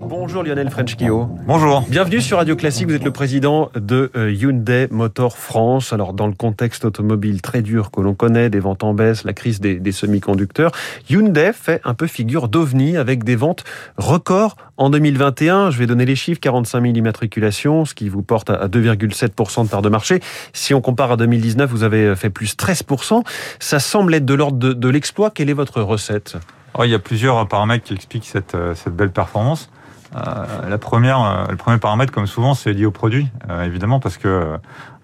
Bonjour 0.00 0.44
Lionel 0.44 0.70
Frenchkio. 0.70 1.28
Bonjour. 1.46 1.82
Bienvenue 1.88 2.20
sur 2.20 2.36
Radio 2.36 2.54
Classique. 2.54 2.86
Vous 2.86 2.94
êtes 2.94 3.04
le 3.04 3.10
président 3.10 3.70
de 3.74 4.12
euh, 4.14 4.32
Hyundai 4.32 4.86
Motor 4.92 5.36
France. 5.36 5.92
Alors, 5.92 6.12
dans 6.12 6.28
le 6.28 6.34
contexte 6.34 6.84
automobile 6.84 7.42
très 7.42 7.62
dur 7.62 7.90
que 7.90 8.00
l'on 8.00 8.14
connaît, 8.14 8.48
des 8.48 8.60
ventes 8.60 8.84
en 8.84 8.94
baisse, 8.94 9.24
la 9.24 9.32
crise 9.32 9.60
des, 9.60 9.80
des 9.80 9.90
semi-conducteurs, 9.90 10.70
Hyundai 11.10 11.50
fait 11.52 11.80
un 11.84 11.94
peu 11.94 12.06
figure 12.06 12.48
d'ovni 12.48 12.96
avec 12.96 13.24
des 13.24 13.34
ventes 13.34 13.64
records 13.96 14.56
en 14.76 14.88
2021. 14.88 15.72
Je 15.72 15.78
vais 15.78 15.86
donner 15.86 16.06
les 16.06 16.16
chiffres 16.16 16.40
45 16.40 16.80
000 16.80 16.94
immatriculations, 16.94 17.84
ce 17.84 17.94
qui 17.94 18.08
vous 18.08 18.22
porte 18.22 18.50
à 18.50 18.68
2,7% 18.68 19.64
de 19.64 19.68
part 19.68 19.82
de 19.82 19.88
marché. 19.88 20.20
Si 20.52 20.74
on 20.74 20.80
compare 20.80 21.10
à 21.10 21.16
2019, 21.16 21.68
vous 21.68 21.82
avez 21.82 22.14
fait 22.14 22.30
plus 22.30 22.54
13%. 22.56 23.24
Ça 23.58 23.80
semble 23.80 24.14
être 24.14 24.24
de 24.24 24.34
l'ordre 24.34 24.58
de, 24.58 24.72
de 24.72 24.88
l'exploit. 24.88 25.30
Quelle 25.32 25.50
est 25.50 25.54
votre 25.54 25.82
recette? 25.82 26.36
Oh, 26.74 26.84
Il 26.84 26.90
y 26.90 26.94
a 26.94 27.00
plusieurs 27.00 27.48
paramètres 27.48 27.84
qui 27.84 27.94
expliquent 27.94 28.26
cette, 28.26 28.54
euh, 28.54 28.76
cette 28.76 28.94
belle 28.94 29.10
performance. 29.10 29.68
Euh, 30.16 30.68
la 30.68 30.78
première, 30.78 31.22
euh, 31.22 31.46
le 31.50 31.56
premier 31.56 31.78
paramètre, 31.78 32.12
comme 32.12 32.26
souvent, 32.26 32.54
c'est 32.54 32.72
lié 32.72 32.86
au 32.86 32.90
produit, 32.90 33.28
euh, 33.48 33.64
évidemment, 33.64 34.00
parce 34.00 34.16
que 34.16 34.58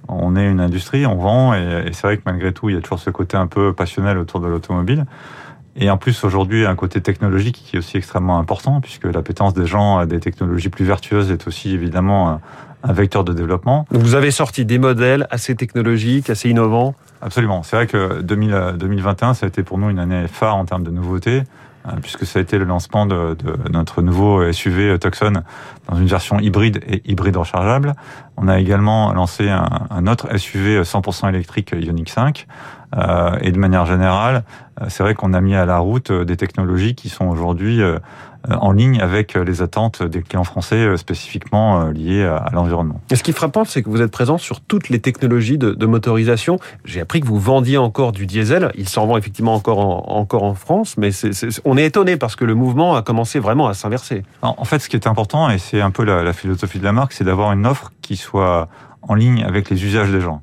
on 0.07 0.37
est 0.37 0.47
une 0.47 0.61
industrie, 0.61 1.07
on 1.07 1.17
vend, 1.17 1.55
et, 1.55 1.85
et 1.87 1.93
c'est 1.93 2.07
vrai 2.07 2.19
que 2.19 2.23
malgré 2.27 2.53
tout, 2.53 2.69
il 2.69 2.75
y 2.75 2.79
a 2.79 2.81
toujours 2.83 2.99
ce 2.99 3.11
côté 3.11 3.37
un 3.37 3.47
peu 3.47 3.73
passionnel 3.73 4.19
autour 4.19 4.41
de 4.41 4.49
l'automobile. 4.49 5.07
Et 5.77 5.91
en 5.91 5.97
plus, 5.97 6.23
aujourd'hui, 6.25 6.67
un 6.67 6.77
côté 6.77 7.01
technologique 7.01 7.57
qui 7.65 7.77
est 7.77 7.79
aussi 7.79 7.97
extrêmement 7.97 8.39
important, 8.39 8.81
puisque 8.81 9.07
l'appétence 9.07 9.55
des 9.55 9.67
gens 9.67 9.97
à 9.99 10.07
des 10.07 10.21
technologies 10.21 10.69
plus 10.69 10.85
vertueuses 10.85 11.31
est 11.31 11.49
aussi 11.49 11.73
évidemment 11.73 12.39
un 12.85 12.93
vecteur 12.93 13.25
de 13.25 13.33
développement. 13.33 13.87
Donc 13.91 14.03
vous 14.03 14.15
avez 14.15 14.31
sorti 14.31 14.65
des 14.65 14.79
modèles 14.79 15.27
assez 15.31 15.57
technologiques, 15.57 16.31
assez 16.31 16.51
innovants. 16.51 16.95
Absolument. 17.23 17.63
C'est 17.63 17.77
vrai 17.77 17.87
que 17.87 18.21
2000, 18.21 18.75
2021, 18.77 19.35
ça 19.35 19.47
a 19.47 19.49
été 19.49 19.63
pour 19.63 19.79
nous 19.79 19.89
une 19.89 19.99
année 19.99 20.29
phare 20.29 20.55
en 20.55 20.67
termes 20.67 20.85
de 20.85 20.91
nouveautés. 20.91 21.43
Euh, 21.87 21.91
puisque 22.01 22.25
ça 22.25 22.39
a 22.39 22.43
été 22.43 22.59
le 22.59 22.65
lancement 22.65 23.05
de, 23.05 23.35
de 23.35 23.71
notre 23.71 24.01
nouveau 24.01 24.51
SUV 24.53 24.99
Tucson 24.99 25.43
dans 25.89 25.97
une 25.97 26.07
version 26.07 26.39
hybride 26.39 26.81
et 26.87 27.03
hybride 27.11 27.37
rechargeable. 27.37 27.95
On 28.37 28.49
a 28.49 28.59
également 28.59 29.13
lancé 29.13 29.49
un, 29.49 29.69
un 29.91 30.07
autre 30.07 30.37
SUV 30.37 30.83
100% 30.83 31.29
électrique 31.29 31.73
Ioniq 31.73 32.09
5. 32.09 32.47
Euh, 32.97 33.37
et 33.41 33.51
de 33.51 33.59
manière 33.59 33.87
générale, 33.87 34.45
euh, 34.81 34.87
c'est 34.89 35.03
vrai 35.03 35.15
qu'on 35.15 35.33
a 35.33 35.41
mis 35.41 35.55
à 35.55 35.65
la 35.65 35.79
route 35.79 36.13
des 36.13 36.37
technologies 36.37 36.95
qui 36.95 37.09
sont 37.09 37.27
aujourd'hui 37.27 37.81
en 38.51 38.73
ligne 38.73 39.01
avec 39.01 39.35
les 39.35 39.63
attentes 39.63 40.03
des 40.03 40.23
clients 40.23 40.45
français 40.45 40.97
spécifiquement 40.97 41.87
liées 41.87 42.25
à, 42.25 42.51
l'environnement. 42.53 43.01
Et 43.11 43.17
ce 43.17 43.23
qui 43.23 43.31
est 43.31 43.35
frappant, 43.35 43.65
c'est 43.65 43.83
que 43.83 43.89
vous 43.89 44.03
êtes 44.03 44.11
présent 44.11 44.37
sur 44.37 44.61
toutes 44.61 44.91
les 44.91 45.01
technologies 45.01 45.57
de, 45.57 45.73
de 45.73 45.87
motorisation. 45.87 46.59
J'ai 46.85 47.01
appris 47.01 47.21
que 47.21 47.27
vous 47.27 47.39
vendiez 47.39 47.79
encore 47.79 48.13
du 48.13 48.27
diesel. 48.27 48.71
Il 48.77 48.89
s'en 48.89 49.07
vend 49.07 49.17
effectivement 49.17 49.55
encore 49.55 49.79
en, 49.79 50.19
encore 50.19 50.43
en 50.43 50.55
France, 50.55 50.97
mais 50.99 51.11
on 51.65 51.79
est 51.79 51.87
étonné 51.87 52.17
parce 52.17 52.37
que 52.37 52.45
le 52.45 52.55
mouvement 52.55 52.97
a 52.97 53.03
commencé 53.03 53.39
vraiment 53.39 53.67
à 53.67 53.75
s'inverser. 53.75 54.25
En 54.43 54.65
fait, 54.65 54.79
ce 54.81 54.91
qui 54.91 54.97
est 54.97 55.07
important, 55.07 55.49
et 55.49 55.59
c'est 55.59 55.81
un 55.81 55.91
peu 55.91 56.05
la, 56.05 56.23
la 56.23 56.33
philosophie 56.35 56.79
de 56.79 56.85
la 56.85 56.93
marque, 56.93 57.13
c'est 57.13 57.25
d'avoir 57.25 57.53
une 57.53 57.67
offre 57.67 57.93
qui 58.05 58.17
soit 58.17 58.69
en 59.03 59.15
ligne 59.15 59.43
avec 59.43 59.71
les 59.71 59.85
usages 59.85 60.11
des 60.11 60.21
gens. 60.21 60.43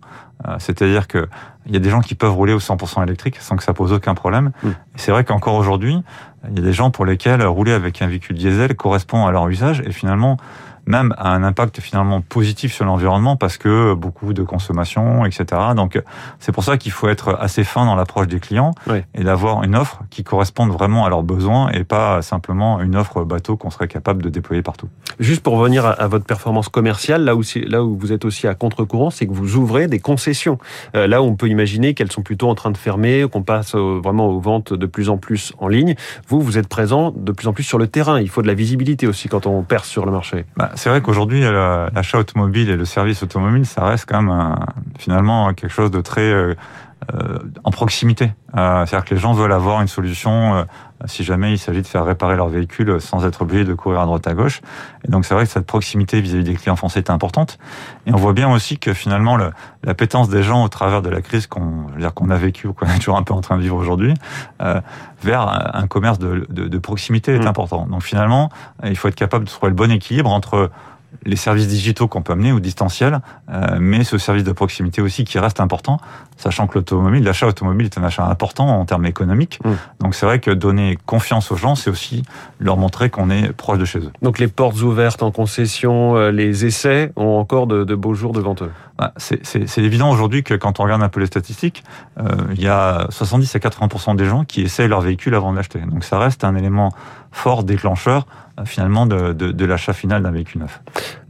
C'est-à-dire 0.57 1.07
que 1.07 1.29
il 1.67 1.73
y 1.73 1.77
a 1.77 1.79
des 1.79 1.91
gens 1.91 2.01
qui 2.01 2.15
peuvent 2.15 2.33
rouler 2.33 2.53
au 2.53 2.59
100% 2.59 3.03
électrique 3.03 3.37
sans 3.39 3.55
que 3.55 3.63
ça 3.63 3.73
pose 3.73 3.93
aucun 3.93 4.15
problème. 4.15 4.51
Mmh. 4.63 4.69
C'est 4.95 5.11
vrai 5.11 5.23
qu'encore 5.23 5.53
aujourd'hui, 5.53 6.01
il 6.49 6.57
y 6.57 6.61
a 6.61 6.63
des 6.63 6.73
gens 6.73 6.89
pour 6.89 7.05
lesquels 7.05 7.43
rouler 7.43 7.71
avec 7.71 8.01
un 8.01 8.07
véhicule 8.07 8.35
diesel 8.35 8.75
correspond 8.75 9.27
à 9.27 9.31
leur 9.31 9.47
usage 9.47 9.81
et 9.85 9.91
finalement 9.91 10.37
même 10.85 11.13
a 11.17 11.29
un 11.29 11.43
impact 11.43 11.79
finalement 11.79 12.21
positif 12.21 12.73
sur 12.73 12.85
l'environnement 12.85 13.35
parce 13.35 13.57
que 13.57 13.93
beaucoup 13.93 14.33
de 14.33 14.43
consommation, 14.43 15.25
etc. 15.25 15.45
Donc 15.75 16.01
c'est 16.39 16.51
pour 16.51 16.63
ça 16.63 16.77
qu'il 16.77 16.91
faut 16.91 17.07
être 17.07 17.37
assez 17.39 17.63
fin 17.63 17.85
dans 17.85 17.95
l'approche 17.95 18.27
des 18.27 18.39
clients 18.39 18.71
oui. 18.87 19.01
et 19.13 19.23
d'avoir 19.23 19.63
une 19.63 19.75
offre 19.75 20.01
qui 20.09 20.23
corresponde 20.23 20.71
vraiment 20.71 21.05
à 21.05 21.09
leurs 21.09 21.23
besoins 21.23 21.69
et 21.71 21.83
pas 21.83 22.21
simplement 22.21 22.81
une 22.81 22.95
offre 22.95 23.23
bateau 23.23 23.57
qu'on 23.57 23.69
serait 23.69 23.87
capable 23.87 24.21
de 24.23 24.29
déployer 24.29 24.61
partout. 24.61 24.89
Juste 25.19 25.41
pour 25.41 25.57
revenir 25.57 25.85
à, 25.85 26.07
votre 26.07 26.25
performance 26.25 26.69
commerciale, 26.69 27.23
là 27.23 27.35
où, 27.35 27.41
là 27.67 27.83
où 27.83 27.97
vous 27.97 28.11
êtes 28.11 28.25
aussi 28.25 28.47
à 28.47 28.55
contre-courant, 28.55 29.09
c'est 29.09 29.27
que 29.27 29.33
vous 29.33 29.55
ouvrez 29.55 29.87
des 29.87 29.99
concessions. 29.99 30.57
Euh, 30.95 31.07
là 31.07 31.21
où 31.21 31.25
on 31.25 31.35
peut 31.35 31.47
imaginer 31.47 31.93
qu'elles 31.93 32.11
sont 32.11 32.23
plutôt 32.23 32.49
en 32.49 32.55
train 32.55 32.71
de 32.71 32.77
fermer, 32.77 33.25
qu'on 33.31 33.43
passe 33.43 33.75
vraiment 33.75 34.27
aux 34.27 34.39
ventes 34.39 34.73
de 34.73 34.85
plus 34.85 35.09
en 35.09 35.17
plus 35.17 35.53
en 35.59 35.67
ligne. 35.67 35.95
Vous, 36.27 36.41
vous 36.41 36.57
êtes 36.57 36.67
présent 36.67 37.13
de 37.15 37.31
plus 37.31 37.47
en 37.47 37.53
plus 37.53 37.63
sur 37.63 37.77
le 37.77 37.87
terrain. 37.87 38.19
Il 38.19 38.29
faut 38.29 38.41
de 38.41 38.47
la 38.47 38.53
visibilité 38.53 39.07
aussi 39.07 39.29
quand 39.29 39.45
on 39.45 39.63
perce 39.63 39.87
sur 39.87 40.05
le 40.05 40.11
marché. 40.11 40.45
Bah, 40.57 40.70
c'est 40.75 40.89
vrai 40.89 41.01
qu'aujourd'hui, 41.01 41.41
l'achat 41.41 42.19
automobile 42.19 42.69
et 42.69 42.77
le 42.77 42.85
service 42.85 43.23
automobile, 43.23 43.65
ça 43.65 43.83
reste 43.85 44.05
quand 44.07 44.21
même 44.21 44.55
finalement 44.97 45.53
quelque 45.53 45.71
chose 45.71 45.91
de 45.91 46.01
très 46.01 46.55
euh, 47.15 47.39
en 47.63 47.71
proximité. 47.71 48.31
Euh, 48.55 48.85
C'est-à-dire 48.85 49.05
que 49.05 49.15
les 49.15 49.19
gens 49.19 49.33
veulent 49.33 49.51
avoir 49.51 49.81
une 49.81 49.87
solution 49.87 50.53
euh, 50.53 50.63
si 51.05 51.23
jamais 51.23 51.51
il 51.51 51.57
s'agit 51.57 51.81
de 51.81 51.87
faire 51.87 52.05
réparer 52.05 52.35
leur 52.35 52.49
véhicule 52.49 52.99
sans 52.99 53.25
être 53.25 53.41
obligé 53.41 53.63
de 53.63 53.73
courir 53.73 54.01
à 54.01 54.05
droite 54.05 54.27
à 54.27 54.33
gauche. 54.33 54.61
Et 55.05 55.11
donc 55.11 55.25
c'est 55.25 55.33
vrai 55.33 55.45
que 55.45 55.51
cette 55.51 55.65
proximité 55.65 56.21
vis-à-vis 56.21 56.43
-vis 56.43 56.51
des 56.51 56.55
clients 56.55 56.75
français 56.75 56.99
est 56.99 57.09
importante. 57.09 57.57
Et 58.05 58.13
on 58.13 58.17
voit 58.17 58.33
bien 58.33 58.51
aussi 58.51 58.77
que 58.77 58.93
finalement 58.93 59.35
le, 59.37 59.51
la 59.83 59.93
pétence 59.93 60.29
des 60.29 60.43
gens 60.43 60.63
au 60.63 60.69
travers 60.69 61.01
de 61.01 61.09
la 61.09 61.21
crise 61.21 61.47
qu'on 61.47 61.87
qu'on 62.15 62.29
a 62.29 62.37
vécu 62.37 62.67
ou 62.67 62.73
qu'on 62.73 62.87
est 62.87 62.99
toujours 62.99 63.17
un 63.17 63.23
peu 63.23 63.33
en 63.33 63.41
train 63.41 63.57
de 63.57 63.61
vivre 63.61 63.77
aujourd'hui, 63.77 64.13
euh, 64.61 64.81
vers 65.23 65.75
un 65.75 65.87
commerce 65.87 66.19
de, 66.19 66.45
de, 66.49 66.67
de 66.67 66.77
proximité 66.79 67.35
est 67.35 67.39
mmh. 67.39 67.47
important. 67.47 67.85
Donc 67.85 68.03
finalement, 68.03 68.49
il 68.83 68.97
faut 68.97 69.07
être 69.07 69.15
capable 69.15 69.45
de 69.45 69.49
trouver 69.49 69.69
le 69.69 69.75
bon 69.75 69.91
équilibre 69.91 70.31
entre 70.31 70.71
les 71.25 71.35
services 71.35 71.67
digitaux 71.67 72.07
qu'on 72.07 72.21
peut 72.21 72.33
amener 72.33 72.51
ou 72.51 72.59
distanciels, 72.59 73.19
euh, 73.49 73.77
mais 73.79 74.03
ce 74.03 74.17
service 74.17 74.43
de 74.43 74.51
proximité 74.51 75.01
aussi 75.01 75.23
qui 75.23 75.39
reste 75.39 75.59
important, 75.59 75.99
sachant 76.37 76.67
que 76.67 76.75
l'automobile, 76.75 77.23
l'achat 77.23 77.47
automobile 77.47 77.85
est 77.85 77.97
un 77.97 78.03
achat 78.03 78.25
important 78.25 78.67
en 78.67 78.85
termes 78.85 79.05
économiques. 79.05 79.59
Mmh. 79.63 79.69
Donc 79.99 80.15
c'est 80.15 80.25
vrai 80.25 80.39
que 80.39 80.51
donner 80.51 80.97
confiance 81.05 81.51
aux 81.51 81.55
gens, 81.55 81.75
c'est 81.75 81.89
aussi 81.89 82.23
leur 82.59 82.77
montrer 82.77 83.09
qu'on 83.09 83.29
est 83.29 83.51
proche 83.53 83.77
de 83.77 83.85
chez 83.85 83.99
eux. 83.99 84.11
Donc 84.21 84.39
les 84.39 84.47
portes 84.47 84.81
ouvertes 84.81 85.21
en 85.23 85.31
concession, 85.31 86.15
euh, 86.15 86.31
les 86.31 86.65
essais 86.65 87.11
ont 87.15 87.37
encore 87.37 87.67
de, 87.67 87.83
de 87.83 87.95
beaux 87.95 88.13
jours 88.13 88.33
devant 88.33 88.55
eux. 88.61 88.71
Bah, 89.01 89.13
c'est 89.17 89.77
évident 89.79 90.11
aujourd'hui 90.11 90.43
que 90.43 90.53
quand 90.53 90.79
on 90.79 90.83
regarde 90.83 91.01
un 91.01 91.09
peu 91.09 91.19
les 91.19 91.25
statistiques, 91.25 91.83
euh, 92.19 92.23
il 92.53 92.61
y 92.61 92.67
a 92.67 93.07
70 93.09 93.55
à 93.55 93.59
80% 93.59 94.15
des 94.15 94.25
gens 94.25 94.43
qui 94.43 94.61
essaient 94.61 94.87
leur 94.87 95.01
véhicule 95.01 95.33
avant 95.33 95.51
de 95.51 95.57
l'acheter. 95.57 95.79
Donc 95.79 96.03
ça 96.03 96.19
reste 96.19 96.43
un 96.43 96.55
élément 96.55 96.91
fort 97.31 97.63
déclencheur 97.63 98.25
finalement 98.65 99.05
de, 99.05 99.33
de, 99.33 99.51
de 99.51 99.65
l'achat 99.65 99.93
final 99.93 100.23
d'un 100.23 100.31
véhicule 100.31 100.61
neuf. 100.61 100.81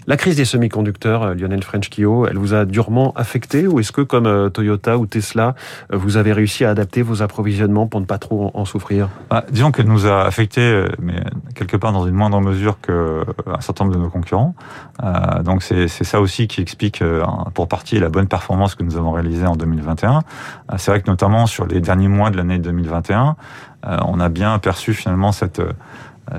La 0.08 0.18
crise 0.18 0.36
des 0.36 0.46
semi-conducteurs, 0.46 1.22
euh, 1.22 1.34
Lionel 1.36 1.64
French-Kio, 1.64 2.26
elle 2.26 2.38
vous 2.38 2.56
a 2.56 2.66
durement 2.66 3.14
affecté 3.16 3.68
ou 3.68 3.80
est-ce 3.80 3.92
que, 3.92 4.02
comme 4.02 4.26
euh, 4.26 4.50
Toyota 4.50 4.98
ou 4.98 5.06
Tesla, 5.06 5.54
euh, 5.94 5.98
vous 5.98 6.18
avez 6.18 6.34
réussi 6.34 6.66
à 6.66 6.72
adapter 6.72 7.04
vos 7.04 7.22
approvisionnements 7.22 7.86
pour 7.86 8.02
ne 8.02 8.06
pas 8.06 8.18
trop 8.18 8.50
en 8.56 8.66
souffrir? 8.66 9.10
Bah, 9.30 9.46
Disons 9.52 9.72
qu'elle 9.72 9.86
nous 9.86 10.08
a 10.08 10.24
affecté, 10.24 10.86
mais 11.00 11.22
quelque 11.54 11.78
part 11.78 11.94
dans 11.94 12.08
une 12.08 12.16
moindre 12.16 12.42
mesure 12.42 12.80
qu'un 12.82 13.60
certain 13.60 13.86
nombre 13.86 13.96
de 13.96 14.02
nos 14.02 14.10
concurrents. 14.10 14.56
Donc 15.44 15.62
c'est 15.64 15.88
ça 15.88 16.20
aussi 16.20 16.48
qui 16.48 16.62
explique 16.62 17.04
pour 17.54 17.68
partie 17.68 18.00
la 18.00 18.10
bonne 18.10 18.28
performance 18.28 18.76
que 18.76 18.84
nous 18.84 18.98
avons 18.98 19.12
réalisée 19.12 19.46
en 19.46 19.56
2021. 19.56 20.22
C'est 20.78 20.92
vrai 20.92 21.02
que 21.02 21.10
notamment 21.10 21.46
sur 21.46 21.66
les 21.66 21.82
derniers 21.82 22.08
mois 22.08 22.30
de 22.30 22.38
l'année 22.38 22.60
2021, 22.60 23.36
on 23.84 24.20
a 24.20 24.30
bien 24.30 24.58
perçu 24.60 24.94
finalement 24.94 25.32
cette 25.32 25.62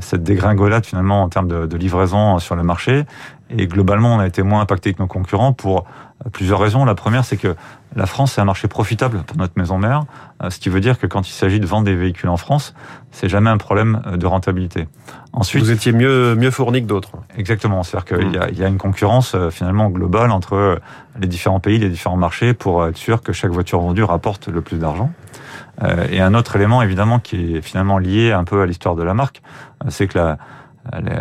cette 0.01 0.23
dégringolade 0.23 0.87
finalement 0.87 1.23
en 1.23 1.29
termes 1.29 1.49
de, 1.49 1.67
de, 1.67 1.77
livraison 1.77 2.39
sur 2.39 2.55
le 2.55 2.63
marché. 2.63 3.05
Et 3.51 3.67
globalement, 3.67 4.15
on 4.15 4.19
a 4.21 4.27
été 4.27 4.43
moins 4.43 4.61
impacté 4.61 4.95
que 4.95 5.03
nos 5.03 5.09
concurrents 5.09 5.53
pour 5.53 5.85
plusieurs 6.33 6.61
raisons. 6.61 6.85
La 6.85 6.95
première, 6.95 7.25
c'est 7.25 7.37
que 7.37 7.55
la 7.97 8.07
France, 8.07 8.33
c'est 8.33 8.41
un 8.41 8.47
marché 8.47 8.69
profitable 8.69 9.23
pour 9.27 9.37
notre 9.37 9.53
maison 9.57 9.77
mère, 9.79 10.05
ce 10.49 10.59
qui 10.59 10.69
veut 10.69 10.81
dire 10.81 10.99
que 10.99 11.07
quand 11.07 11.29
il 11.29 11.33
s'agit 11.33 11.61
de 11.61 11.67
vendre 11.67 11.85
des 11.85 11.95
véhicules 11.95 12.31
en 12.31 12.37
France, 12.37 12.75
c'est 13.11 13.29
jamais 13.29 13.51
un 13.51 13.59
problème 13.59 14.01
de 14.17 14.27
rentabilité. 14.27 14.89
Ensuite, 15.33 15.63
vous 15.63 15.71
étiez 15.71 15.93
mieux 15.93 16.35
mieux 16.35 16.51
fourni 16.51 16.83
que 16.83 16.87
d'autres. 16.87 17.13
Exactement, 17.37 17.83
c'est-à-dire 17.83 18.19
qu'il 18.19 18.29
mmh. 18.29 18.55
y, 18.55 18.59
y, 18.61 18.65
a 18.65 18.69
une 18.69 18.79
concurrence 18.79 19.37
finalement 19.51 19.91
globale 19.91 20.31
entre 20.31 20.81
les 21.21 21.27
différents 21.27 21.61
pays, 21.61 21.79
les 21.79 21.91
différents 21.91 22.17
marchés, 22.17 22.55
pour 22.55 22.87
être 22.87 22.97
sûr 22.97 23.23
que 23.23 23.33
chaque 23.33 23.51
voiture 23.51 23.81
vendue 23.81 24.05
rapporte 24.05 24.49
le 24.49 24.63
plus 24.63 24.79
d'argent. 24.79 25.11
Euh, 25.83 26.07
et 26.11 26.21
un 26.21 26.35
autre 26.35 26.57
élément, 26.57 26.83
évidemment, 26.83 27.19
qui 27.19 27.57
est 27.57 27.63
finalement 27.63 27.99
lié 27.99 28.33
un 28.33 28.45
peu 28.45 28.63
à 28.63 28.67
l'histoire 28.67 28.95
de 28.95 29.03
la 29.03 29.15
marque, 29.15 29.43
euh, 29.85 29.89
c'est 29.91 30.07
que 30.07 30.19
la, 30.19 30.39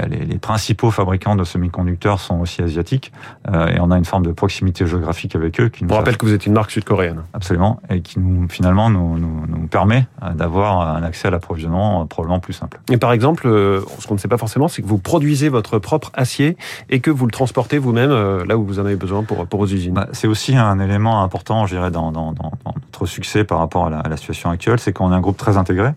les, 0.10 0.26
les, 0.26 0.40
principaux 0.40 0.90
fabricants 0.90 1.36
de 1.36 1.44
semi-conducteurs 1.44 2.20
sont 2.20 2.40
aussi 2.40 2.64
asiatiques 2.64 3.12
euh, 3.48 3.68
et 3.68 3.80
on 3.80 3.92
a 3.92 3.98
une 3.98 4.06
forme 4.06 4.26
de 4.26 4.32
proximité 4.32 4.88
géographique 4.88 5.36
avec 5.36 5.60
eux. 5.60 5.70
Qui 5.70 5.84
nous 5.84 5.94
on 5.94 5.98
rappelle 5.98 6.18
que 6.18 6.26
vous 6.26 6.34
êtes 6.34 6.48
une 6.48 6.54
marque 6.54 6.72
sud-coréenne. 6.72 7.22
Absolument, 7.34 7.80
et 7.90 8.02
qui 8.02 8.20
nous, 8.20 8.50
finalement 8.50 8.90
nous, 8.90 9.20
nous, 9.20 9.46
nous 9.48 9.68
permet 9.68 10.08
d'avoir 10.34 10.96
un 10.96 11.04
accès 11.04 11.28
à 11.28 11.32
l'approvisionnement 11.32 12.08
probablement 12.08 12.40
plus 12.40 12.54
simple. 12.54 12.80
Et 12.90 12.98
par 12.98 13.14
exemple, 13.14 13.44
ce 13.44 14.08
qu'on 14.08 14.16
ne 14.16 14.20
sait 14.20 14.28
pas 14.28 14.40
forcément, 14.40 14.68
c'est 14.68 14.82
que 14.82 14.88
vous 14.88 14.98
produisez 14.98 15.50
votre 15.50 15.78
propre 15.78 16.12
acier 16.16 16.58
et 16.90 17.00
que 17.00 17.12
vous 17.12 17.28
le 17.28 17.32
transportez 17.32 17.78
vous-même 17.78 18.12
là 18.44 18.58
où 18.58 18.66
vous 18.66 18.80
en 18.80 18.86
avez 18.86 18.96
besoin 18.96 19.22
pour, 19.24 19.46
pour 19.46 19.60
vos 19.60 19.68
usines. 19.68 19.94
Bah, 19.94 20.08
c'est 20.12 20.28
aussi 20.28 20.56
un 20.56 20.80
élément 20.80 21.22
important, 21.24 21.68
je 21.68 21.76
dirais, 21.76 21.92
dans, 21.92 22.12
dans, 22.12 22.32
dans, 22.32 22.52
dans 22.66 22.74
notre 23.02 23.12
succès 23.12 23.44
par 23.44 23.60
rapport 23.60 23.88
à 23.88 23.90
la, 23.90 24.00
à 24.00 24.10
la 24.10 24.18
situation 24.18 24.50
actuelle, 24.50 24.80
c'est 24.80 24.94
qu'on 24.94 25.12
est 25.12 25.16
un 25.16 25.22
groupe 25.22 25.38
très 25.38 25.58
intégré. 25.58 25.92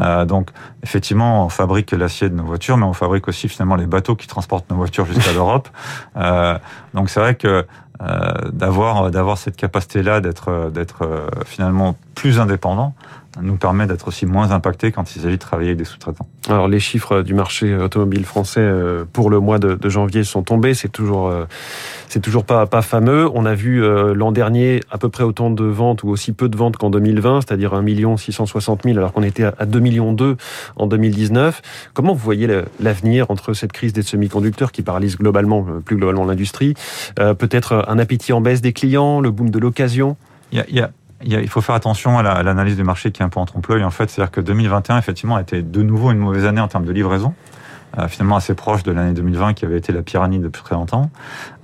Euh, 0.00 0.24
donc, 0.24 0.50
effectivement, 0.82 1.44
on 1.44 1.48
fabrique 1.48 1.92
l'acier 1.92 2.28
de 2.28 2.34
nos 2.34 2.44
voitures, 2.44 2.76
mais 2.76 2.84
on 2.84 2.92
fabrique 2.92 3.28
aussi 3.28 3.48
finalement 3.48 3.76
les 3.76 3.86
bateaux 3.86 4.16
qui 4.16 4.26
transportent 4.26 4.68
nos 4.70 4.76
voitures 4.76 5.06
jusqu'à 5.06 5.32
l'Europe. 5.34 5.68
Euh, 6.16 6.58
donc, 6.92 7.10
c'est 7.10 7.20
vrai 7.20 7.34
que 7.34 7.66
euh, 8.02 8.32
d'avoir 8.52 9.12
d'avoir 9.12 9.38
cette 9.38 9.56
capacité-là 9.56 10.20
d'être 10.20 10.68
d'être 10.72 11.28
finalement 11.46 11.96
plus 12.16 12.40
indépendant, 12.40 12.92
nous 13.40 13.56
permet 13.56 13.86
d'être 13.86 14.08
aussi 14.08 14.26
moins 14.26 14.50
impacté 14.50 14.92
quand 14.92 15.14
il 15.14 15.20
s'agit 15.20 15.36
de 15.36 15.40
travailler 15.40 15.70
avec 15.70 15.78
des 15.78 15.84
sous-traitants. 15.84 16.26
Alors 16.48 16.68
les 16.68 16.80
chiffres 16.80 17.22
du 17.22 17.34
marché 17.34 17.74
automobile 17.74 18.24
français 18.24 18.60
euh, 18.60 19.04
pour 19.10 19.30
le 19.30 19.40
mois 19.40 19.58
de, 19.58 19.88
janvier 19.88 20.24
sont 20.24 20.42
tombés, 20.42 20.74
c'est 20.74 20.88
toujours 20.88 21.28
euh, 21.28 21.44
c'est 22.08 22.20
toujours 22.20 22.44
pas 22.44 22.66
pas 22.66 22.82
fameux. 22.82 23.28
On 23.34 23.46
a 23.46 23.54
vu 23.54 23.82
euh, 23.82 24.14
l'an 24.14 24.32
dernier 24.32 24.80
à 24.90 24.98
peu 24.98 25.08
près 25.08 25.24
autant 25.24 25.50
de 25.50 25.64
ventes 25.64 26.02
ou 26.02 26.08
aussi 26.08 26.32
peu 26.32 26.48
de 26.48 26.56
ventes 26.56 26.76
qu'en 26.76 26.90
2020, 26.90 27.42
c'est-à-dire 27.42 27.74
1 27.74 28.16
660 28.16 28.82
000 28.84 28.96
alors 28.98 29.12
qu'on 29.12 29.22
était 29.22 29.44
à 29.44 29.66
2 29.66 29.80
millions 29.80 30.12
2 30.12 30.36
en 30.76 30.86
2019. 30.86 31.62
Comment 31.92 32.12
vous 32.12 32.24
voyez 32.24 32.48
l'avenir 32.80 33.30
entre 33.30 33.52
cette 33.52 33.72
crise 33.72 33.92
des 33.92 34.02
semi-conducteurs 34.02 34.72
qui 34.72 34.82
paralyse 34.82 35.16
globalement 35.16 35.64
plus 35.84 35.96
globalement 35.96 36.24
l'industrie, 36.24 36.74
peut-être 37.16 37.84
un 37.88 37.98
appétit 37.98 38.32
en 38.32 38.40
baisse 38.40 38.60
des 38.60 38.72
clients, 38.72 39.20
le 39.20 39.30
boom 39.30 39.50
de 39.50 39.58
l'occasion? 39.58 40.16
Il 40.52 40.58
y 40.58 40.60
a 40.60 40.64
il 40.68 41.03
faut 41.48 41.60
faire 41.60 41.74
attention 41.74 42.18
à 42.18 42.42
l'analyse 42.42 42.76
du 42.76 42.84
marché 42.84 43.10
qui 43.12 43.22
est 43.22 43.24
un 43.24 43.28
peu 43.28 43.40
en 43.40 43.46
trompe-l'œil. 43.46 43.84
En 43.84 43.90
fait, 43.90 44.10
c'est-à-dire 44.10 44.30
que 44.30 44.40
2021, 44.40 44.98
effectivement, 44.98 45.36
a 45.36 45.40
été 45.40 45.62
de 45.62 45.82
nouveau 45.82 46.10
une 46.10 46.18
mauvaise 46.18 46.44
année 46.44 46.60
en 46.60 46.68
termes 46.68 46.84
de 46.84 46.92
livraison. 46.92 47.34
Euh, 47.98 48.08
finalement 48.08 48.34
assez 48.36 48.54
proche 48.54 48.82
de 48.82 48.90
l'année 48.90 49.12
2020 49.12 49.54
qui 49.54 49.64
avait 49.64 49.78
été 49.78 49.92
la 49.92 50.00
année 50.20 50.38
depuis 50.38 50.62
très 50.62 50.74
longtemps. 50.74 51.10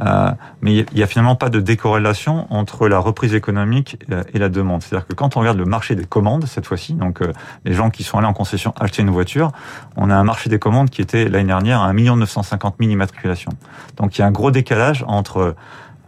Euh, 0.01 0.31
mais 0.61 0.77
il 0.77 0.87
n'y 0.95 1.03
a 1.03 1.07
finalement 1.07 1.35
pas 1.35 1.49
de 1.49 1.61
décorrélation 1.61 2.47
entre 2.51 2.87
la 2.89 2.99
reprise 2.99 3.35
économique 3.35 3.99
euh, 4.13 4.23
et 4.33 4.39
la 4.39 4.49
demande. 4.49 4.83
C'est-à-dire 4.83 5.09
que 5.09 5.15
quand 5.15 5.37
on 5.37 5.41
regarde 5.41 5.59
le 5.59 5.65
marché 5.65 5.97
des 5.97 6.05
commandes 6.05 6.45
cette 6.47 6.67
fois-ci, 6.67 6.95
donc 6.95 7.21
les 7.65 7.75
gens 7.75 7.91
qui 7.91 8.05
sont 8.05 8.19
allés 8.19 8.27
en 8.27 8.33
concession 8.33 8.75
acheter 8.79 9.03
une 9.03 9.11
voiture, 9.11 9.51
on 9.97 10.09
a 10.11 10.15
un 10.15 10.25
marché 10.25 10.49
des 10.51 10.59
commandes 10.59 10.91
qui 10.91 11.03
était 11.03 11.29
l'année 11.29 11.49
dernière 11.49 11.81
à 11.81 11.89
1 11.89 12.17
950 12.17 12.77
000 12.79 12.93
immatriculations. 12.93 13.53
Donc 13.97 14.17
il 14.17 14.21
y 14.21 14.25
a 14.25 14.27
un 14.27 14.33
gros 14.33 14.51
décalage 14.51 15.05
entre 15.09 15.57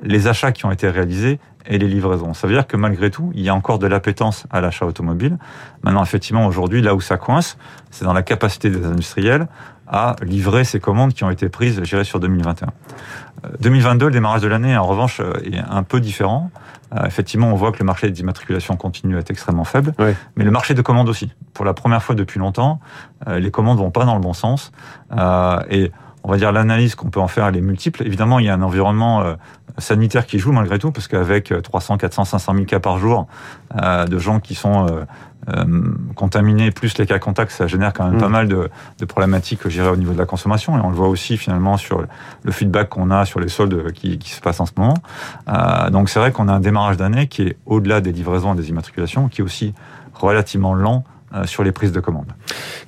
les 0.03 0.29
achats 0.29 0.53
qui 0.53 0.67
ont 0.67 0.71
été 0.71 0.89
réalisés 0.89 1.39
et 1.67 1.79
les 1.79 1.89
livraisons. 1.89 2.35
Ça 2.35 2.47
veut 2.47 2.55
dire 2.55 2.67
que 2.67 2.77
malgré 2.77 3.11
tout, 3.11 3.31
il 3.35 3.43
y 3.43 3.49
a 3.49 3.55
encore 3.55 3.79
de 3.79 3.87
l'appétence 3.87 4.47
à 4.51 4.61
l'achat 4.61 4.85
automobile. 4.85 5.39
Maintenant, 5.85 6.03
effectivement, 6.03 6.47
aujourd'hui, 6.47 6.83
là 6.83 6.95
où 6.95 7.01
ça 7.01 7.17
coince, 7.17 7.57
c'est 7.91 8.05
dans 8.05 8.13
la 8.13 8.23
capacité 8.23 8.71
des 8.71 8.85
industriels 8.85 9.47
à 9.87 10.17
livrer 10.23 10.65
ces 10.65 10.81
commandes 10.81 11.13
qui 11.13 11.23
ont 11.23 11.31
été 11.31 11.49
prises, 11.49 11.77
je 11.77 11.89
dirais, 11.89 12.05
sur 12.05 12.19
2021. 12.19 12.69
2022, 13.61 14.07
euh, 14.07 14.09
le 14.09 14.13
démarrage 14.13 14.41
de 14.41 14.49
l'année, 14.49 14.77
en 14.77 14.87
revanche, 14.87 15.21
euh, 15.21 15.35
est 15.45 15.59
un 15.59 15.83
peu 15.83 16.01
différent. 16.01 16.51
Euh, 16.95 17.05
effectivement, 17.05 17.49
on 17.49 17.55
voit 17.55 17.73
que 17.73 17.79
le 17.79 17.85
marché 17.85 18.11
des 18.11 18.21
immatriculations 18.21 18.77
continue 18.77 19.17
à 19.17 19.21
être 19.21 19.31
extrêmement 19.31 19.65
faible, 19.65 19.93
mais 20.37 20.45
le 20.45 20.51
marché 20.51 20.75
de 20.75 20.83
commandes 20.83 21.09
aussi. 21.09 21.33
Pour 21.53 21.65
la 21.65 21.75
première 21.75 22.03
fois 22.03 22.15
depuis 22.15 22.39
longtemps, 22.39 22.81
les 23.27 23.51
commandes 23.51 23.79
vont 23.79 23.91
pas 23.91 24.05
dans 24.05 24.15
le 24.15 24.21
bon 24.21 24.33
sens. 24.33 24.73
et 25.71 25.93
on 26.25 26.31
va 26.31 26.37
dire 26.37 26.53
l'analyse 26.53 26.95
qu'on 26.95 27.11
peut 27.11 27.21
en 27.21 27.29
faire, 27.29 27.47
elle 27.47 27.57
est 27.57 27.63
multiple. 27.63 28.03
Évidemment, 28.07 28.39
il 28.39 28.47
y 28.47 28.49
a 28.49 28.55
un 28.55 28.63
environnement 28.63 29.37
sanitaire 29.79 30.27
qui 30.27 30.39
joue 30.39 30.53
malgré 30.53 30.79
tout, 30.79 30.93
parce 30.93 31.09
qu'avec 31.09 31.53
300, 31.63 31.97
400, 31.99 32.25
500 32.25 32.55
000 32.55 32.65
cas 32.67 32.81
par 32.81 32.99
jour 32.99 33.27
euh, 33.81 34.05
de 34.05 34.19
gens 34.19 34.41
qui 34.41 34.55
sont 34.55 34.87
euh, 35.49 35.65
contaminés, 36.15 36.71
plus 36.71 36.97
les 36.99 37.07
cas 37.07 37.19
contacts, 37.19 37.53
ça 37.53 37.67
génère 37.67 37.93
quand 37.93 38.09
même 38.09 38.21
pas 38.21 38.29
mm. 38.29 38.33
mal 38.33 38.49
de, 38.49 38.71
de 38.99 39.05
problématiques, 39.05 39.69
je 39.69 39.83
au 39.83 39.97
niveau 39.97 40.13
de 40.13 40.19
la 40.19 40.27
consommation. 40.27 40.79
Et 40.79 40.81
on 40.81 40.91
le 40.91 40.97
voit 40.97 41.09
aussi 41.09 41.37
finalement 41.37 41.77
sur 41.77 42.05
le 42.43 42.53
feedback 42.53 42.91
qu'on 42.91 43.11
a 43.11 43.25
sur 43.25 43.41
les 43.41 43.49
soldes 43.49 43.93
qui, 43.93 44.19
qui 44.19 44.31
se 44.31 44.41
passent 44.41 44.61
en 44.61 44.67
ce 44.67 44.73
moment. 44.77 44.95
donc 45.91 46.09
c'est 46.09 46.21
vrai 46.21 46.33
qu'on 46.33 46.49
a 46.49 46.53
un 46.53 46.61
démarrage 46.61 46.97
d'année 46.97 47.27
qui 47.27 47.43
est 47.43 47.57
au-delà 47.67 48.01
des 48.01 48.13
livraisons 48.13 48.55
et 48.55 48.57
des 48.57 48.69
immatriculations, 48.69 49.29
qui 49.29 49.41
est 49.41 49.45
aussi 49.45 49.75
relativement 50.15 50.75
lent 50.75 51.05
euh, 51.05 51.22
sur 51.45 51.65
les 51.65 51.73
prises 51.73 51.93
de 51.93 52.01
commande. 52.01 52.33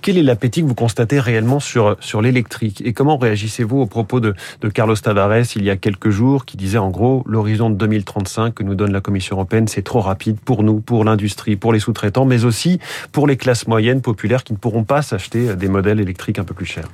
Quel 0.02 0.19
est 0.19 0.23
l'appétit 0.23 0.62
que 0.62 0.67
vous 0.67 0.75
constatez 0.75 1.19
réellement 1.19 1.61
sur, 1.61 1.96
sur 2.00 2.20
l'électrique 2.20 2.82
Et 2.85 2.93
comment 2.93 3.17
réagissez-vous 3.17 3.79
au 3.81 3.87
propos 3.87 4.20
de, 4.20 4.35
de, 4.61 4.69
Carlos 4.69 4.96
Tavares 4.96 5.56
il 5.56 5.64
y 5.64 5.70
a 5.70 5.76
quelques 5.76 6.11
jours 6.11 6.44
qui 6.44 6.56
disait 6.56 6.79
en 6.79 6.91
gros 6.91 7.25
l'horizon 7.26 7.70
de 7.70 7.76
2035 7.76 8.55
que 8.55 8.62
nous 8.62 8.75
donne 8.75 8.93
la 8.93 9.00
Commission 9.00 9.37
européenne 9.37 9.69
c'est 9.69 9.82
trop 9.82 10.00
rapide 10.00 10.38
pour 10.41 10.62
nous, 10.62 10.81
pour 10.81 11.05
l'industrie, 11.05 11.56
pour 11.56 11.73
les 11.73 11.79
sous-traitants, 11.79 12.25
mais 12.26 12.44
aussi 12.44 12.81
pour 13.12 13.26
les 13.26 13.37
classes 13.37 13.67
moyennes 13.67 14.02
populaires 14.02 14.44
qui 14.44 14.52
ne 14.52 14.58
pourront 14.58 14.85
pas 14.85 15.02
s'acheter 15.02 15.56
des 15.56 15.69
modèles 15.69 16.00
électriques 16.00 16.38
un 16.38 16.44
peu 16.44 16.55
plus 16.55 16.67
chers 16.67 16.88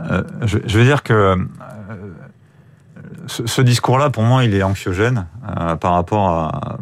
euh, 0.00 0.22
je, 0.42 0.58
je, 0.66 0.78
veux 0.78 0.84
dire 0.84 1.02
que 1.02 1.12
euh, 1.12 1.36
ce, 3.26 3.46
ce 3.46 3.62
discours-là, 3.62 4.10
pour 4.10 4.22
moi, 4.22 4.44
il 4.44 4.54
est 4.54 4.62
anxiogène 4.62 5.26
euh, 5.58 5.76
par 5.76 5.94
rapport 5.94 6.28
à 6.28 6.78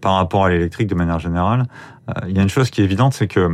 par 0.00 0.14
rapport 0.14 0.44
à 0.44 0.50
l'électrique 0.50 0.88
de 0.88 0.94
manière 0.94 1.20
générale. 1.20 1.66
Euh, 2.12 2.28
il 2.28 2.36
y 2.36 2.38
a 2.38 2.42
une 2.42 2.48
chose 2.48 2.70
qui 2.70 2.80
est 2.80 2.84
évidente, 2.84 3.14
c'est 3.14 3.28
que 3.28 3.40
euh, 3.40 3.52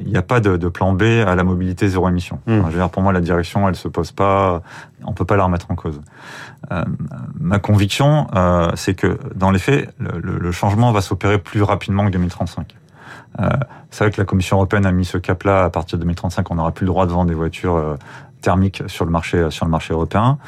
il 0.00 0.08
n'y 0.08 0.16
a 0.16 0.22
pas 0.22 0.40
de, 0.40 0.56
de, 0.56 0.68
plan 0.68 0.92
B 0.92 1.02
à 1.02 1.34
la 1.34 1.44
mobilité 1.44 1.88
zéro 1.88 2.08
émission. 2.08 2.40
Mmh. 2.46 2.56
je 2.56 2.70
veux 2.70 2.78
dire, 2.78 2.90
pour 2.90 3.02
moi, 3.02 3.12
la 3.12 3.20
direction, 3.20 3.68
elle 3.68 3.76
se 3.76 3.88
pose 3.88 4.12
pas, 4.12 4.62
on 5.04 5.12
peut 5.12 5.24
pas 5.24 5.36
la 5.36 5.44
remettre 5.44 5.70
en 5.70 5.74
cause. 5.74 6.00
Euh, 6.72 6.84
ma 7.38 7.58
conviction, 7.58 8.26
euh, 8.34 8.70
c'est 8.74 8.94
que 8.94 9.18
dans 9.34 9.50
les 9.50 9.58
faits, 9.58 9.94
le, 9.98 10.20
le 10.20 10.52
changement 10.52 10.92
va 10.92 11.00
s'opérer 11.00 11.38
plus 11.38 11.62
rapidement 11.62 12.06
que 12.06 12.10
2035. 12.10 12.76
Euh, 13.38 13.48
c'est 13.90 14.04
vrai 14.04 14.10
que 14.10 14.20
la 14.20 14.24
Commission 14.24 14.56
européenne 14.56 14.86
a 14.86 14.92
mis 14.92 15.04
ce 15.04 15.18
cap-là. 15.18 15.64
À 15.64 15.70
partir 15.70 15.98
de 15.98 16.02
2035, 16.02 16.50
on 16.50 16.56
n'aura 16.56 16.72
plus 16.72 16.84
le 16.84 16.90
droit 16.90 17.06
de 17.06 17.12
vendre 17.12 17.28
des 17.28 17.34
voitures 17.34 17.96
thermiques 18.40 18.82
sur 18.86 19.04
le 19.04 19.10
marché 19.10 19.50
sur 19.50 19.64
le 19.64 19.70
marché 19.70 19.92
européen. 19.92 20.38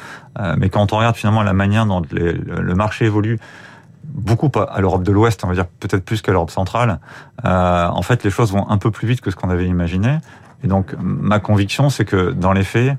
mais 0.57 0.69
quand 0.69 0.93
on 0.93 0.97
regarde 0.97 1.15
finalement 1.15 1.43
la 1.43 1.53
manière 1.53 1.85
dont 1.85 2.01
les, 2.11 2.33
le 2.33 2.75
marché 2.75 3.05
évolue, 3.05 3.39
beaucoup 4.19 4.51
à 4.57 4.79
l'Europe 4.81 5.03
de 5.03 5.11
l'Ouest, 5.11 5.43
on 5.43 5.47
va 5.47 5.53
dire 5.53 5.65
peut-être 5.65 6.03
plus 6.05 6.21
qu'à 6.21 6.31
l'Europe 6.31 6.51
centrale, 6.51 6.99
euh, 7.45 7.87
en 7.87 8.01
fait, 8.01 8.23
les 8.23 8.29
choses 8.29 8.51
vont 8.51 8.69
un 8.69 8.77
peu 8.77 8.91
plus 8.91 9.07
vite 9.07 9.21
que 9.21 9.31
ce 9.31 9.35
qu'on 9.35 9.49
avait 9.49 9.67
imaginé. 9.67 10.17
Et 10.63 10.67
donc, 10.67 10.93
ma 10.99 11.39
conviction, 11.39 11.89
c'est 11.89 12.05
que 12.05 12.31
dans 12.31 12.51
les 12.51 12.63
faits, 12.63 12.97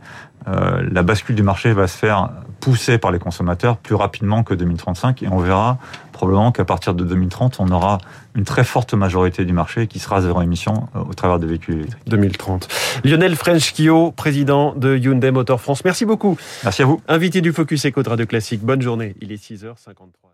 euh, 0.49 0.83
la 0.91 1.03
bascule 1.03 1.37
du 1.37 1.43
marché 1.43 1.73
va 1.73 1.87
se 1.87 1.97
faire 1.97 2.31
pousser 2.61 2.99
par 2.99 3.11
les 3.11 3.19
consommateurs 3.19 3.77
plus 3.77 3.95
rapidement 3.95 4.43
que 4.43 4.55
2035 4.55 5.23
et 5.23 5.29
on 5.29 5.39
verra 5.39 5.79
probablement 6.13 6.53
qu'à 6.53 6.65
partir 6.65 6.95
de 6.95 7.05
2030, 7.05 7.57
on 7.61 7.69
aura 7.69 7.99
une 8.35 8.45
très 8.45 8.65
forte 8.65 8.95
majorité 8.95 9.45
du 9.45 9.53
marché 9.53 9.87
qui 9.87 9.99
sera 9.99 10.21
zéro 10.21 10.43
émission 10.43 10.89
euh, 10.95 11.01
au 11.01 11.15
travers 11.15 11.39
des 11.39 11.47
véhicules 11.47 11.77
électriques. 11.77 12.09
2030. 12.09 12.69
Lionel 13.05 13.37
French-Kio, 13.37 14.13
président 14.13 14.75
de 14.75 14.97
Hyundai 14.97 15.31
Motor 15.31 15.61
France. 15.61 15.85
Merci 15.85 16.05
beaucoup. 16.05 16.37
Merci 16.63 16.83
à 16.83 16.87
vous. 16.87 17.01
Invité 17.09 17.41
du 17.41 17.53
Focus 17.53 17.87
Eco 17.87 18.03
de 18.03 18.09
Radio 18.09 18.27
Classique. 18.27 18.61
Bonne 18.63 18.83
journée. 18.83 19.15
Il 19.21 19.33
est 19.33 19.43
6h53. 19.43 20.31